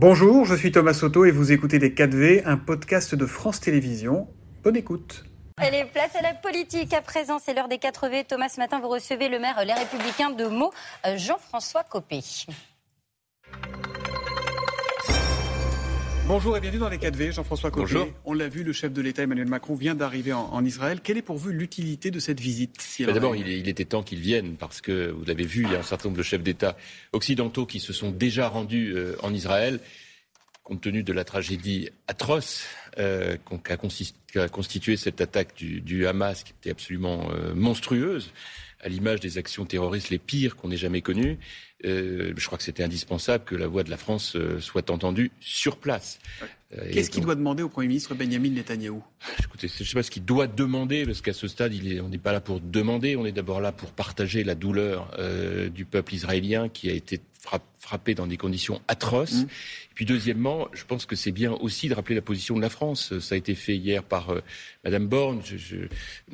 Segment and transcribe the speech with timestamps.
[0.00, 4.28] Bonjour, je suis Thomas Soto et vous écoutez Les 4V, un podcast de France Télévisions.
[4.62, 5.24] Bonne écoute.
[5.56, 6.94] Allez, place à la politique.
[6.94, 8.24] À présent, c'est l'heure des 4V.
[8.24, 10.72] Thomas, ce matin, vous recevez le maire Les Républicains de Meaux,
[11.16, 12.20] Jean-François Copé.
[16.28, 17.94] Bonjour et bienvenue dans les 4V, Jean-François Copé.
[17.94, 18.08] Bonjour.
[18.26, 21.00] On l'a vu, le chef de l'État Emmanuel Macron vient d'arriver en, Israël.
[21.02, 24.18] Quelle est pour vous l'utilité de cette visite bah, D'abord, il, il, était temps qu'il
[24.18, 26.76] vienne parce que vous l'avez vu, il y a un certain nombre de chefs d'État
[27.14, 29.80] occidentaux qui se sont déjà rendus euh, en Israël
[30.68, 32.66] compte tenu de la tragédie atroce
[32.98, 38.32] euh, qu'a constitué cette attaque du, Hamas, qui était absolument euh, monstrueuse,
[38.80, 41.38] à l'image des actions terroristes les pires qu'on ait jamais connues.
[41.84, 45.30] Euh, je crois que c'était indispensable que la voix de la France euh, soit entendue
[45.38, 46.18] sur place.
[46.76, 49.02] Euh, Qu'est-ce qu'il doit demander au Premier ministre Benjamin Netanyahou?
[49.44, 52.00] Écoutez, je ne sais pas ce qu'il doit demander, parce qu'à ce stade, il est,
[52.00, 55.16] on n'est pas là pour demander, on est d'abord là pour partager la douleur
[55.72, 57.20] du peuple israélien qui a été
[57.78, 59.44] frappé dans des conditions atroces.
[59.44, 59.46] Mmh.
[59.46, 62.68] Et puis deuxièmement, je pense que c'est bien aussi de rappeler la position de la
[62.68, 63.18] France.
[63.20, 64.40] Ça a été fait hier par euh,
[64.84, 65.40] Madame Borne.
[65.44, 65.76] Je,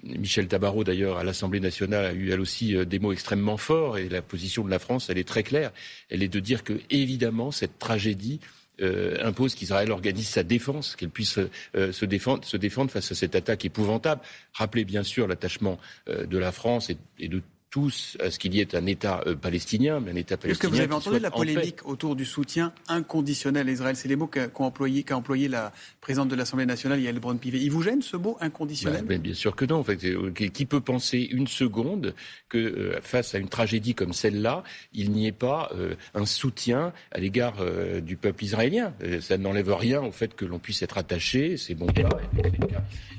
[0.03, 3.99] Michel Tabarot, d'ailleurs, à l'Assemblée nationale, a eu elle aussi des mots extrêmement forts.
[3.99, 5.73] Et la position de la France, elle est très claire.
[6.09, 8.41] Elle est de dire que, évidemment, cette tragédie
[8.83, 11.39] euh, impose qu'Israël organise sa défense, qu'elle puisse
[11.77, 14.21] euh, se, défendre, se, défendre, face à cette attaque épouvantable.
[14.53, 15.79] Rappelez bien sûr l'attachement
[16.09, 17.41] euh, de la France et, et de
[17.75, 20.53] tous à ce qu'il y ait un État euh, palestinien, mais un État palestinien.
[20.53, 23.97] Est-ce que vous avez entendu la polémique autour du soutien inconditionnel à Israël?
[23.97, 27.59] C'est les mots qu'a employé, employé, la présidente de l'Assemblée nationale, Yael Braun-Pivet.
[27.59, 29.05] Il vous gêne ce mot inconditionnel?
[29.05, 29.79] Bah, Bien sûr que non.
[29.79, 32.15] En fait, euh, qui peut penser une seconde
[32.49, 35.73] que euh, face à une tragédie comme celle-là, il n'y ait pas
[36.15, 37.57] un soutien à l'égard
[38.03, 38.95] du peuple israélien?
[39.21, 42.09] Ça n'enlève rien au fait que l'on puisse être attaché, c'est bon cas,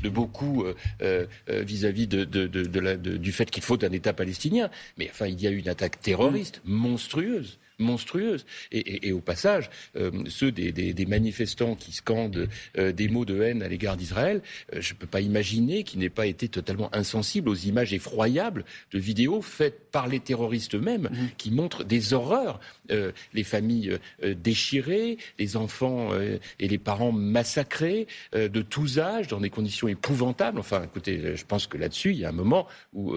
[0.02, 0.64] de beaucoup
[1.50, 2.24] vis-à-vis de,
[3.18, 4.45] du fait qu'il faut un État palestinien
[4.98, 8.46] mais enfin, il y a eu une attaque terroriste monstrueuse monstrueuse.
[8.72, 13.68] Et, au passage, euh, ceux des, manifestants qui scandent euh, des mots de haine à
[13.68, 14.42] l'égard d'Israël,
[14.74, 18.66] euh, je ne peux pas imaginer qu'ils n'aient pas été totalement insensibles aux images effroyables
[18.92, 21.28] de vidéos faites par les terroristes eux-mêmes, mmh.
[21.38, 22.60] qui montrent des horreurs.
[23.34, 26.12] les familles déchirées, les enfants
[26.60, 30.60] et les parents massacrés de tous âges, dans des conditions épouvantables.
[30.60, 33.16] Enfin, écoutez, je pense que là-dessus, il y a un moment où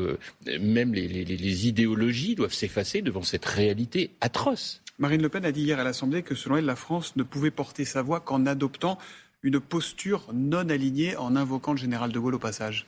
[0.61, 4.48] même les idéologies doivent s'effacer devant cette réalité atroce.
[4.99, 7.51] Marine Le Pen a dit hier à l'Assemblée que selon elle, la France ne pouvait
[7.51, 8.99] porter sa voix qu'en adoptant
[9.43, 12.87] une posture non alignée en invoquant le général de Gaulle au passage.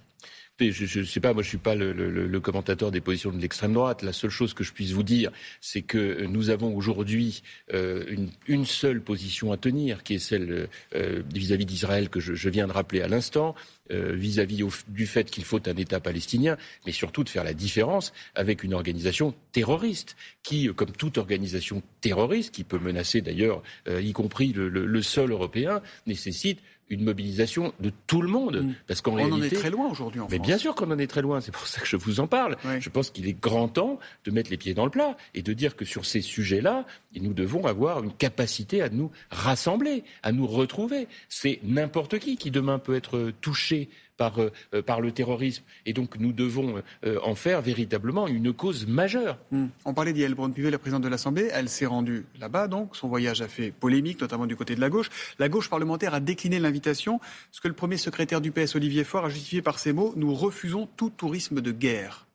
[0.60, 4.02] Je ne sais pas, moi je suis pas le, commentateur des positions de l'extrême droite.
[4.02, 8.04] La seule chose que je puisse vous dire, c'est que nous avons aujourd'hui euh,
[8.46, 12.72] une, seule position à tenir, qui est celle euh, vis-à-vis d'Israël que je, viens de
[12.72, 13.54] rappeler à l'instant.
[13.92, 16.56] Euh, vis-à-vis du fait qu'il faut un État palestinien,
[16.86, 21.82] mais surtout de faire la différence avec une organisation terroriste qui, euh, comme toute organisation
[22.00, 27.90] terroriste, qui peut menacer d'ailleurs, euh, y compris le, sol européen, nécessite une mobilisation de
[28.06, 28.62] tout le monde.
[28.62, 28.74] Mm.
[28.86, 31.06] Parce qu'en on en est très loin aujourd'hui en mais bien sûr qu'on en est
[31.06, 31.40] très loin.
[31.40, 32.56] C'est pour ça que je vous en parle.
[32.80, 35.52] Je pense qu'il est grand temps de mettre les pieds dans le plat et de
[35.52, 36.84] dire que sur ces sujets-là,
[37.20, 41.06] nous devons avoir une capacité à nous rassembler, à nous retrouver.
[41.28, 43.88] C'est n'importe qui qui demain peut être touché
[44.20, 45.64] par, euh, euh, par le terrorisme.
[45.86, 49.38] Et donc nous devons euh, en faire véritablement une cause majeure.
[49.50, 49.68] Hmm.
[49.86, 51.48] On parlait d'Yael Braun-Pivet, la présidente de l'Assemblée.
[51.50, 52.96] Elle s'est rendue là-bas, donc.
[52.96, 55.08] Son voyage a fait polémique, notamment du côté de la gauche.
[55.38, 57.18] La gauche parlementaire a décliné l'invitation.
[57.50, 60.34] Ce que le premier secrétaire du PS, Olivier Faure, a justifié par ces mots Nous
[60.34, 62.26] refusons tout tourisme de guerre.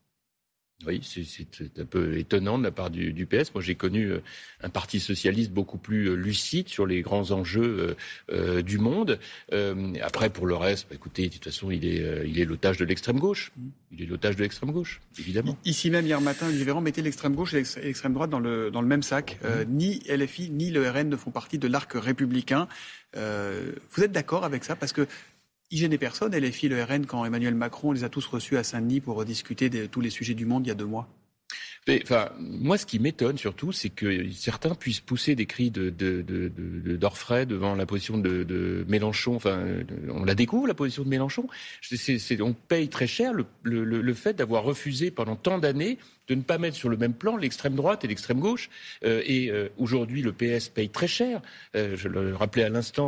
[0.86, 3.53] Oui, c'est un peu étonnant de la part du, PS.
[3.53, 4.22] Moi, j'ai connu euh,
[4.62, 7.96] un parti socialiste beaucoup plus euh, lucide sur les grands enjeux
[8.30, 9.18] euh, du monde.
[10.02, 12.84] après, pour le reste, bah, écoutez, de toute façon, il est, il est l'otage de
[12.84, 13.53] l'extrême gauche.
[13.91, 15.58] Il est l'otage de l'extrême gauche, évidemment.
[15.64, 18.81] Ici même, hier matin, Olivier Véran mettait l'extrême gauche et l'extrême droite dans le, dans
[18.81, 19.40] le même sac.
[19.44, 19.47] Mmh.
[19.69, 22.68] ni LFI ni le RN ne font partie de l'arc républicain.
[23.14, 24.75] vous êtes d'accord avec ça?
[24.75, 25.08] Parce que
[25.72, 29.02] il gênait personne, LFI, le RN, quand Emmanuel Macron les a tous reçus à Saint-Denis
[29.02, 31.09] pour discuter de tous les sujets du monde il y a deux mois
[32.03, 35.90] enfin, moi, ce qui m'étonne surtout, c'est que certains puissent pousser des cris de,
[36.96, 39.35] d'orfraie devant la position de, Mélenchon.
[39.35, 39.64] Enfin,
[40.09, 41.47] on la découvre, la position de Mélenchon.
[42.40, 43.34] on paye très cher
[43.64, 47.37] le fait d'avoir refusé pendant tant d'années de ne pas mettre sur le même plan
[47.37, 48.69] l'extrême droite et l'extrême gauche.
[49.03, 51.41] Euh, et euh, aujourd'hui, le PS paye très cher.
[51.75, 53.05] Euh, je le rappelais à l'instant,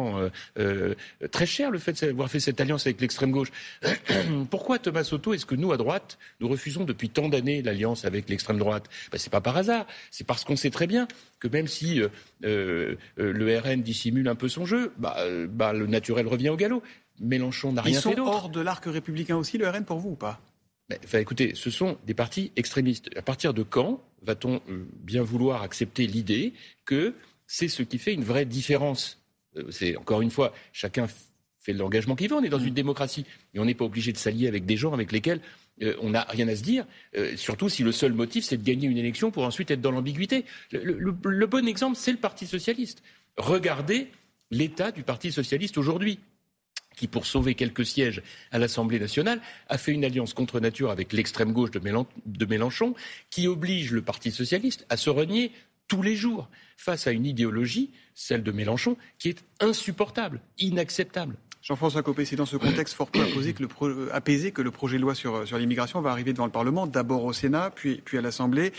[1.31, 3.51] très cher le fait d'avoir fait cette alliance avec l'extrême gauche.
[4.49, 8.29] Pourquoi Thomas Soto est-ce que nous à droite nous refusons depuis tant d'années l'alliance avec
[8.29, 8.85] l'extrême droite?
[9.11, 9.85] Ben, C'est pas par hasard.
[10.11, 11.07] C'est parce qu'on sait très bien
[11.39, 12.01] que même si
[12.41, 12.97] le
[13.59, 15.17] RN dissimule un peu son jeu, bah,
[15.49, 16.83] bah, le naturel revient au galop.
[17.19, 18.31] Mélenchon n'a rien fait d'autre.
[18.31, 20.39] hors de l'arc républicain aussi, le RN pour vous ou pas?
[21.03, 23.09] Enfin, écoutez, ce sont des partis extrémistes.
[23.17, 26.53] À partir de quand va-t-on euh, bien vouloir accepter l'idée
[26.85, 27.13] que
[27.45, 29.21] c'est ce qui fait une vraie différence?
[29.57, 31.07] Euh, c'est encore une fois, chacun
[31.59, 32.35] fait l'engagement qu'il veut.
[32.35, 34.93] On est dans une démocratie, et on n'est pas obligé de s'allier avec des gens
[34.93, 35.41] avec lesquels
[35.81, 36.85] euh, on n'a rien à se dire,
[37.15, 39.91] euh, surtout si le seul motif c'est de gagner une élection pour ensuite être dans
[39.91, 40.45] l'ambiguïté.
[40.71, 43.03] Le, bon exemple, c'est le Parti socialiste.
[43.37, 44.07] Regardez
[44.49, 46.19] l'état du Parti socialiste aujourd'hui
[46.97, 48.21] qui, pour sauver quelques sièges
[48.51, 49.39] à l'Assemblée nationale,
[49.69, 52.93] a fait une alliance contre nature avec l'extrême gauche de Mélenchon,
[53.29, 55.53] qui oblige le Parti socialiste à se renier
[55.87, 61.37] tous les jours face à une idéologie, celle de Mélenchon, qui est insupportable, inacceptable.
[61.61, 63.19] Jean-François Copé, c'est dans ce contexte fort peu
[64.13, 67.33] apaisé que le, projet de loi sur, l'immigration va arriver devant le Parlement, d'abord au
[67.33, 68.71] Sénat, puis, puis à l'Assemblée.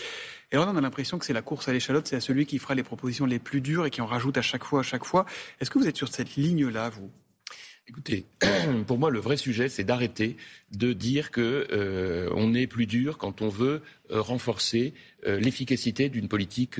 [0.51, 2.73] Et on a l'impression que c'est la course à l'échalote, c'est à celui qui fera
[2.73, 5.25] les propositions les plus dures et qui en rajoute à chaque fois, à chaque fois.
[5.59, 7.11] Est-ce que vous êtes sur cette ligne-là, vous?
[7.89, 8.25] Écoutez,
[8.87, 10.37] pour moi, le vrai sujet, c'est d'arrêter
[10.71, 13.81] de dire que euh, on est plus dur quand on veut
[14.11, 14.93] euh, renforcer
[15.25, 16.77] euh, l'efficacité d'une politique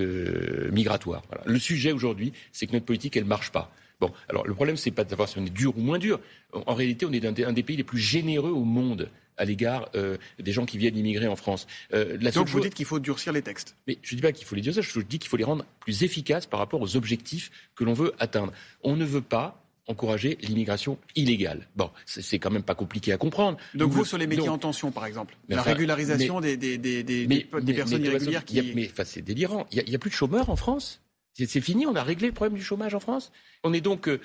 [0.71, 1.23] migratoire.
[1.45, 3.73] Le sujet aujourd'hui, c'est que notre politique, elle marche pas.
[3.99, 6.19] Bon, alors le problème, c'est pas de savoir si on est dur ou moins dur.
[6.53, 10.17] En, réalité, on est un des, pays les plus généreux au monde à l'égard euh,
[10.37, 11.65] des gens qui viennent immigrer en France.
[11.93, 14.45] Euh, Donc vous dites qu'il faut durcir les textes Mais je ne dis pas qu'il
[14.45, 17.49] faut les durcir, je dis qu'il faut les rendre plus efficaces par rapport aux objectifs
[17.75, 18.53] que l'on veut atteindre.
[18.83, 21.67] On ne veut pas encourager l'immigration illégale.
[21.75, 23.57] Bon, c'est quand même pas compliqué à comprendre.
[23.73, 27.73] Donc vous, sur les métiers en tension, par exemple, la régularisation des, des, des, des,
[27.73, 28.73] personnes irrégulières qui...
[28.75, 29.65] mais c'est délirant.
[29.71, 31.01] Il n'y a, a, plus de chômeurs en France
[31.45, 33.31] c'est fini, on a réglé le problème du chômage en France.
[33.63, 34.19] On est donc, euh,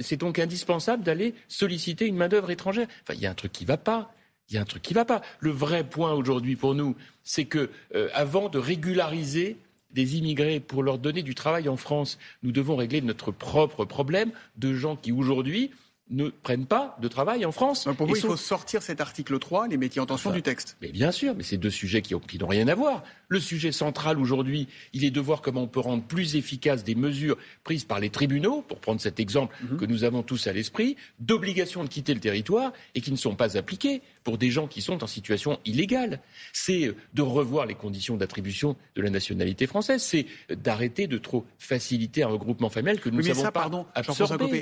[0.00, 2.86] c'est donc indispensable d'aller solliciter une main-d'œuvre étrangère.
[3.02, 4.14] Enfin, il y a un truc qui ne va pas.
[4.48, 5.22] Il y a un truc qui ne va pas.
[5.40, 9.56] Le vrai point aujourd'hui pour nous, c'est que euh, avant de régulariser
[9.94, 14.32] des immigrés pour leur donner du travail en France, nous devons régler notre propre problème
[14.56, 15.70] de gens qui aujourd'hui
[16.10, 17.88] ne prennent pas de travail en France.
[17.96, 20.76] pour vous, il faut sortir cet article 3, les métiers en tension du texte.
[20.82, 23.02] Mais bien sûr, mais c'est deux sujets qui n'ont rien à voir.
[23.28, 26.94] Le sujet central aujourd'hui, il est de voir comment on peut rendre plus efficaces des
[26.94, 29.78] mesures prises par les tribunaux, pour prendre cet exemple mhm.
[29.78, 33.34] que nous avons tous à l'esprit, d'obligation de quitter le territoire et qui ne sont
[33.34, 36.20] pas appliquées pour des gens qui sont en situation illégale.
[36.52, 40.02] C'est de revoir les conditions d'attribution de la nationalité française.
[40.02, 43.86] C'est d'arrêter de trop faciliter un regroupement familial que nous oui, mais ça, pas pardon,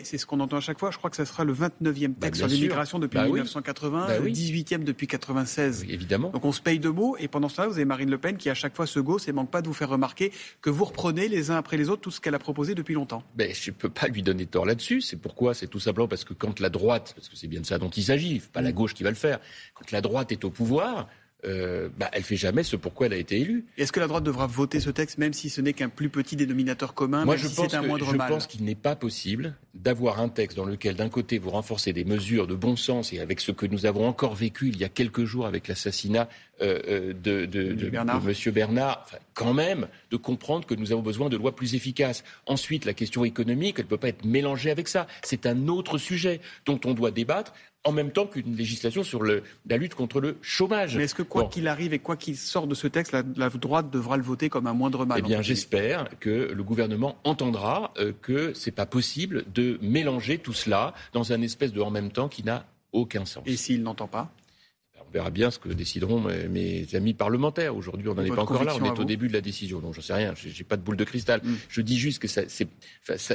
[0.04, 0.90] C'est ce qu'on entend à chaque fois.
[0.90, 4.30] Je crois que ça sera le 29e bah, texte sur l'immigration depuis 1980, bah le
[4.30, 5.84] 18e depuis 96.
[5.88, 6.30] évidemment.
[6.30, 8.36] Donc on se paye de mots et pendant ce temps-là, vous avez Marine Le Pen
[8.36, 10.84] qui à chaque fois se gausse et manque pas de vous faire remarquer que vous
[10.84, 13.22] reprenez les uns après les autres tout ce qu'elle a proposé depuis longtemps.
[13.34, 15.00] Ben, je ne peux pas lui donner tort là-dessus.
[15.00, 17.66] C'est pourquoi C'est tout simplement parce que quand la droite, parce que c'est bien de
[17.66, 18.74] ça dont il s'agit, pas la mm.
[18.74, 19.40] gauche qui va le faire,
[19.74, 21.08] quand la droite est au pouvoir,
[21.44, 23.66] euh, bah, elle fait jamais ce pourquoi elle a été élue.
[23.76, 26.36] Est-ce que la droite devra voter ce texte, même si ce n'est qu'un plus petit
[26.36, 30.20] dénominateur commun, Moi, je si pense un moindre je pense qu'il n'est pas possible d'avoir
[30.20, 33.40] un texte dans lequel, d'un côté, vous renforcez des mesures de bon sens, et avec
[33.40, 36.28] ce que nous avons encore vécu il y a quelques jours avec l'assassinat
[36.60, 38.22] euh, euh de, de, de, Bernard.
[38.22, 42.22] Monsieur Bernard, quand même, de comprendre que nous avons besoin de lois plus efficaces.
[42.46, 45.06] Ensuite, la question économique, elle ne peut pas être mélangée avec ça.
[45.22, 47.52] C'est un autre sujet dont on doit débattre
[47.84, 50.96] en même temps qu'une législation sur le, la lutte contre le chômage.
[50.96, 53.90] Mais est-ce que quoi qu'il arrive et quoi qu'il sorte de ce texte, la, droite
[53.90, 58.12] devra le voter comme un moindre mal Eh bien, j'espère que le gouvernement entendra euh,
[58.22, 62.28] que c'est pas possible de mélanger tout cela dans un espèce de en même temps
[62.28, 63.42] qui n'a aucun sens.
[63.46, 64.32] Et s'il n'entend pas?
[65.08, 67.76] On verra bien ce que décideront mes, amis parlementaires.
[67.76, 68.74] Aujourd'hui, on n'en est pas encore là.
[68.80, 69.80] On est au début de la décision.
[69.80, 70.32] Donc, je ne sais rien.
[70.34, 71.40] Je n'ai pas de boule de cristal.
[71.44, 71.54] Mm.
[71.68, 72.68] Je dis juste que ça, c'est,
[73.16, 73.34] ça,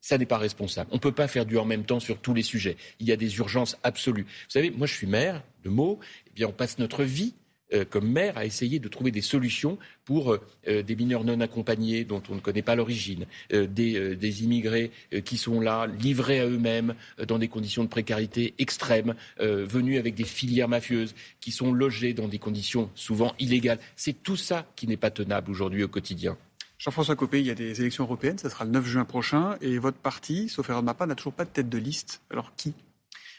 [0.00, 0.88] ça n'est pas responsable.
[0.92, 2.76] On ne peut pas faire du en même temps sur tous les sujets.
[3.00, 4.24] Il y a des urgences absolues.
[4.24, 7.34] Vous savez, moi je suis maire de Meaux, eh bien on passe notre vie
[7.74, 9.76] euh, comme maire à essayer de trouver des solutions
[10.06, 14.42] pour euh, euh, des mineurs non accompagnés dont on ne connaît pas l'origine, des, des,
[14.42, 14.90] immigrés
[15.24, 16.94] qui sont là, livrés à eux-mêmes,
[17.26, 22.28] dans des conditions de précarité extrêmes, venus avec des filières mafieuses, qui sont logés dans
[22.28, 23.78] des conditions souvent illégales.
[23.96, 26.36] C'est tout ça qui n'est pas tenable aujourd'hui au quotidien.
[26.78, 29.78] Jean-François Copé, il y a des élections européennes, ça sera le 9 juin prochain, et
[29.78, 32.22] votre parti, sauf erreur n'a toujours pas de tête de liste.
[32.30, 32.72] Alors qui?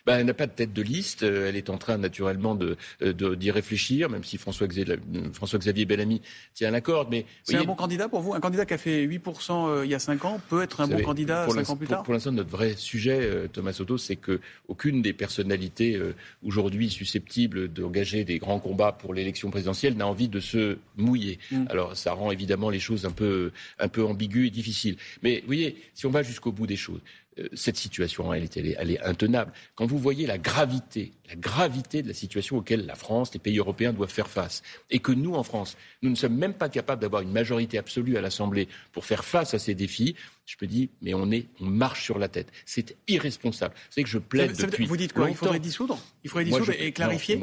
[0.09, 1.21] Ben, elle n'a pas de tête de liste.
[1.21, 4.97] Euh, elle est en train naturellement de, euh, d'y réfléchir, même si François Xavier,
[5.33, 6.21] François Xavier Bellamy
[6.55, 7.09] tient la corde.
[7.11, 8.33] Mais c'est un bon candidat pour vous?
[8.33, 10.87] Un candidat qui a fait 8% euh, il y a 5 ans peut être un
[10.87, 12.03] bon candidat 5 ans plus tard?
[12.03, 15.99] Pour, l'instant, notre vrai sujet, Thomas Soto, c'est que aucune des personnalités
[16.43, 21.37] aujourd'hui susceptibles d'engager des grands combats pour l'élection présidentielle n'a envie de se mouiller.
[21.51, 21.65] Mm.
[21.69, 24.97] Alors, ça rend évidemment les choses un peu, un peu ambiguës et difficiles.
[25.21, 27.18] Mais vous voyez, si on va jusqu'au bout des choses, euh,
[27.53, 29.53] cette situation, elle est, elle, est, intenable.
[29.75, 33.57] Quand vous voyez la gravité, la gravité de la situation auquel la France, les pays
[33.57, 37.01] européens doivent faire face, et que nous, en France, nous ne sommes même pas capables
[37.01, 40.89] d'avoir une majorité absolue à l'Assemblée pour faire face à ces défis, je me dis,
[41.01, 42.51] mais on est, on marche sur la tête.
[42.65, 43.73] C'est irresponsable.
[43.89, 44.85] C'est que je plaide depuis.
[44.85, 45.29] Vous dites quoi?
[45.29, 45.97] Il faudrait dissoudre?
[46.23, 47.39] Il faudrait dissoudre et clarifier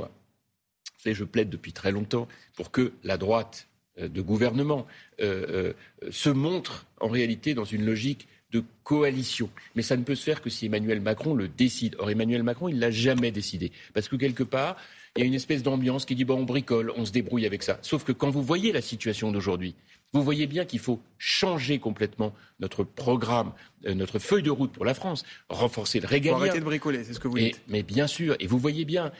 [1.14, 4.86] je plaide depuis très longtemps pour que la droite de gouvernement
[5.18, 9.50] se montrent en réalité dans une logique de coalition.
[9.74, 11.96] Mais ça ne peut se faire que si Emmanuel Macron le décide.
[11.98, 13.72] Or, Emmanuel Macron, il l'a jamais décidé.
[13.94, 14.76] Parce que quelque part,
[15.16, 17.62] il y a une espèce d'ambiance qui dit bon, on bricole, on se débrouille avec
[17.62, 17.78] ça.
[17.82, 19.74] Sauf que quand vous voyez la situation d'aujourd'hui,
[20.12, 23.52] vous voyez bien qu'il faut changer complètement notre programme,
[23.86, 26.38] euh, notre feuille de route pour la France, renforcer le régalien.
[26.38, 27.60] arrêter de bricoler, c'est ce que vous dites.
[27.68, 29.12] mais bien sûr, et vous voyez bien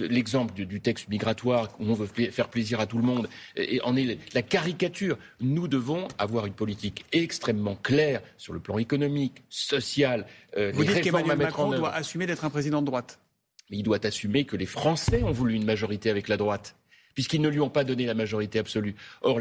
[0.00, 3.96] l'exemple du, texte migratoire où on veut faire plaisir à tout le monde, et en
[3.96, 5.18] est la caricature.
[5.40, 10.26] Nous devons avoir une politique extrêmement claire sur le plan économique, social.
[10.56, 13.18] Euh, vous dites qu'Emmanuel Macron doit assumer d'être un président de droite.
[13.70, 16.76] Mais il doit assumer que les Français ont voulu une majorité avec la droite
[17.14, 18.94] puisqu'ils ne lui ont pas donné la majorité absolue.
[19.22, 19.40] Or,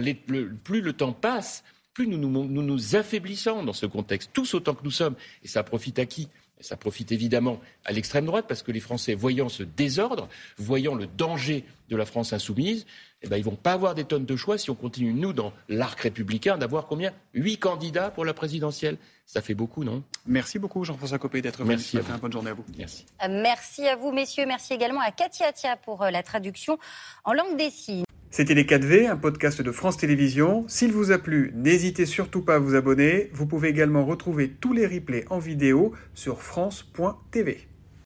[0.64, 1.64] plus le temps passe,
[1.94, 5.16] plus nous nous, affaiblissons dans ce contexte, tous autant que nous sommes.
[5.44, 6.30] Et ça profite à qui?
[6.60, 11.08] Ça profite évidemment à l'extrême droite parce que les Français, voyant ce désordre, voyant le
[11.08, 12.86] danger de la France insoumise,
[13.24, 15.54] eh ben, ils vont pas avoir des tonnes de choix si on continue, nous, dans
[15.70, 17.14] l'arc républicain, d'avoir combien?
[17.34, 18.98] Huit candidats pour la présidentielle.
[19.26, 20.04] Ça fait beaucoup, non?
[20.28, 21.70] Merci beaucoup, Jean-François Copé, d'être venu.
[21.70, 21.98] Merci.
[21.98, 22.66] Une bonne journée à vous.
[22.78, 23.06] Merci.
[23.24, 24.46] Euh, merci à vous, messieurs.
[24.46, 26.78] Merci également à Katia Tia pour euh, la traduction
[27.24, 28.04] en langue des signes.
[28.30, 30.66] C'était Les 4V, un podcast de France Télévisions.
[30.68, 33.30] S'il vous a plu, n'hésitez surtout pas à vous abonner.
[33.32, 37.68] Vous pouvez également retrouver tous les replays en vidéo sur France.tv.